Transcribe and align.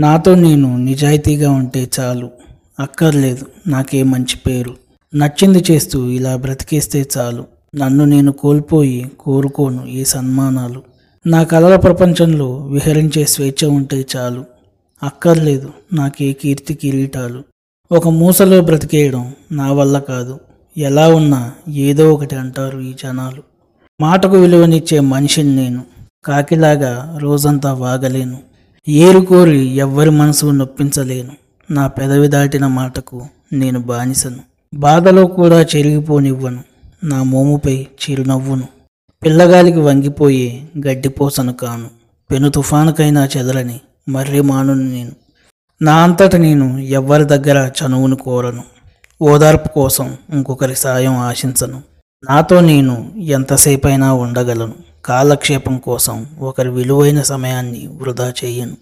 నాతో 0.00 0.34
నేను 0.34 0.76
నిజాయితీగా 0.76 1.50
ఉంటే 1.50 1.90
చాలు. 2.00 2.30
అక్కర్లేదు. 2.80 3.46
నాకే 3.66 4.02
మంచి 4.02 4.36
పేరు. 4.46 4.76
నచ్చింది 5.14 5.64
చేస్తూ 5.70 6.08
ఇలా 6.08 6.36
బ్రతికేస్తే 6.36 7.08
చాలు. 7.18 7.44
నన్ను 7.76 8.04
నేను 8.04 8.32
కోల్పోయి 8.32 9.10
కోరుకోను 9.20 9.86
ఈ 9.86 10.04
సన్మానాలు. 10.04 10.82
నా 11.26 11.42
కలల 11.42 11.76
ప్రపంచంలో 11.76 12.56
విహరించే 12.56 13.24
స్వేచ్ఛ 13.24 13.68
ఉంటే 13.68 14.06
చాలు. 14.16 14.44
అక్కర్లేదు. 15.02 15.70
నాకే 15.92 16.32
కీర్తి 16.32 16.74
కిరీటాలు. 16.74 17.42
ఒక 17.92 18.08
మూసలో 18.08 18.60
బ్రతికేయడం 18.60 19.34
నా 19.52 19.72
వల్ల 19.72 19.98
కాదు. 19.98 20.40
ఎలా 20.78 21.14
ఉన్నా 21.14 21.52
ఏదో 21.68 22.12
ఒకటి 22.12 22.36
అంటారు 22.36 22.80
ఈ 22.80 22.92
జనాలు. 23.02 23.42
మాటకు 24.00 24.36
విలువనిచ్చే 24.36 25.00
మనిషిని 25.00 25.56
నేను. 25.56 25.84
కాకిలాగా 26.24 27.18
రోజంతా 27.20 27.74
వాగలేను. 27.74 28.49
ఏరుకోరి 28.88 29.66
ఎవ్వరి 29.66 30.10
మనసు 30.10 30.46
నొప్పించలేను. 30.46 31.30
నా 31.70 31.86
పెదవి 31.86 32.28
దాటిన 32.28 32.66
మాటకు 32.66 33.26
నేను 33.52 33.80
బానిసను. 33.80 34.36
బాధలో 34.74 35.26
కూడా 35.26 35.62
చెరిగిపోనివ్వను. 35.62 36.64
నా 37.04 37.22
మోముపై 37.22 37.76
చిరునవ్వును. 37.76 38.62
పిల్లగాలికి 39.24 39.78
వంగిపోయే 39.78 40.62
గడ్డిపోసను 40.86 41.52
కాను. 41.52 41.88
పెను 42.30 42.48
తుఫానుకైనా 42.48 43.28
చెదలని 43.36 43.80
మర్రి 44.08 44.40
మానును 44.40 44.82
నేను. 44.82 45.10
నా 45.82 45.96
అంతట 45.96 46.36
నేను 46.36 46.78
ఎవ్వరి 46.78 47.24
దగ్గర 47.24 47.70
చనువును 47.82 48.16
కోరను. 48.16 48.62
ఓదార్పు 49.22 49.68
కోసం 49.68 50.16
ఇంకొకరి 50.32 50.76
సాయం 50.76 51.16
ఆశించను. 51.16 51.82
నాతో 52.30 52.60
నేను 52.60 53.12
ఎంతసేపైనా 53.16 54.12
ఉండగలను. 54.12 54.89
కాలక్షేపం 55.04 55.78
కోసం 55.78 56.16
ఒకరి 56.40 56.70
విలువైన 56.70 57.22
సమయాన్ని 57.22 57.82
వృధా 58.00 58.32
చేయను. 58.44 58.76